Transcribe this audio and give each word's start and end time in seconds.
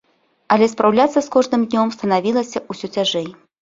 Але 0.55 0.69
спраўляцца 0.73 1.19
з 1.27 1.33
кожным 1.37 1.69
днём 1.69 1.95
станавілася 1.99 2.67
ўсё 2.75 2.95
цяжэй. 2.99 3.35